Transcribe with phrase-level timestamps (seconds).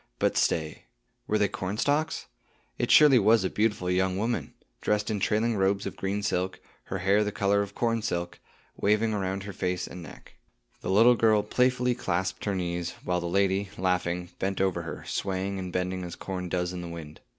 [0.17, 0.85] But stay.
[1.27, 2.25] Were they cornstalks?
[2.79, 6.97] It surely was a beautiful young woman, dressed in trailing robes of green silk; her
[6.97, 8.39] hair the color of corn silk,
[8.75, 10.33] waving around her face and neck.
[10.81, 15.59] The little girl playfully clasped her knees, while the lady, laughing, bent over her, swaying
[15.59, 17.19] and bending as corn does in the wind.